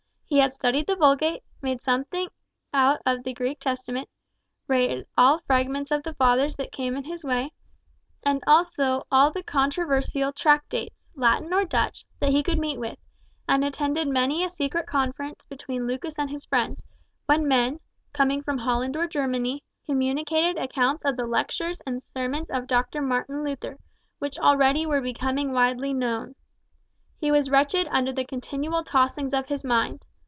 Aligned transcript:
He 0.33 0.37
had 0.39 0.53
studied 0.53 0.87
the 0.87 0.95
Vulgate, 0.95 1.43
made 1.61 1.79
out 1.79 1.81
something 1.81 2.29
of 2.71 3.23
the 3.25 3.33
Greek 3.33 3.59
Testament, 3.59 4.07
read 4.65 5.05
all 5.17 5.39
fragments 5.39 5.91
of 5.91 6.03
the 6.03 6.13
Fathers 6.13 6.55
that 6.55 6.71
came 6.71 6.95
in 6.95 7.03
his 7.03 7.25
way, 7.25 7.51
and 8.23 8.41
also 8.47 9.05
all 9.11 9.31
the 9.31 9.43
controversial 9.43 10.31
"tractates," 10.31 11.05
Latin 11.15 11.53
or 11.53 11.65
Dutch, 11.65 12.05
that 12.21 12.29
he 12.29 12.43
could 12.43 12.59
meet 12.59 12.79
with, 12.79 12.97
and 13.45 13.65
attended 13.65 14.07
many 14.07 14.41
a 14.45 14.49
secret 14.49 14.87
conference 14.87 15.43
between 15.43 15.85
Lucas 15.85 16.17
and 16.17 16.29
his 16.29 16.45
friends, 16.45 16.81
when 17.25 17.45
men, 17.45 17.81
coming 18.13 18.41
from 18.41 18.57
Holland 18.59 18.95
or 18.95 19.07
Germany, 19.07 19.61
communicated 19.85 20.55
accounts 20.57 21.03
of 21.03 21.17
the 21.17 21.27
lectures 21.27 21.81
and 21.85 22.01
sermons 22.01 22.49
of 22.49 22.67
Dr. 22.67 23.01
Martin 23.01 23.43
Luther, 23.43 23.75
which 24.19 24.39
already 24.39 24.85
were 24.85 25.01
becoming 25.01 25.51
widely 25.51 25.93
known. 25.93 26.35
He 27.17 27.31
was 27.31 27.49
wretched 27.49 27.85
under 27.91 28.13
the 28.13 28.23
continual 28.23 28.85
tossings 28.85 29.33
of 29.33 29.47
his 29.47 29.65
mind. 29.65 30.05